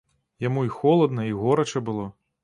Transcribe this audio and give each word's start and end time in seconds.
Яму 0.43 0.61
і 0.69 0.71
холадна 0.77 1.25
і 1.31 1.35
горача 1.41 1.79
было. 1.91 2.07